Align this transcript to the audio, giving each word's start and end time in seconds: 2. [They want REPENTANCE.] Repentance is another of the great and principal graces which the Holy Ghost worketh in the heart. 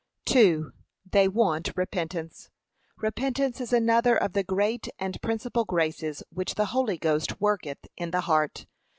2. 0.25 0.71
[They 1.11 1.27
want 1.27 1.73
REPENTANCE.] 1.77 2.49
Repentance 2.97 3.61
is 3.61 3.71
another 3.71 4.17
of 4.17 4.33
the 4.33 4.41
great 4.43 4.87
and 4.97 5.21
principal 5.21 5.63
graces 5.63 6.23
which 6.31 6.55
the 6.55 6.65
Holy 6.73 6.97
Ghost 6.97 7.39
worketh 7.39 7.85
in 7.97 8.09
the 8.09 8.21
heart. 8.21 8.65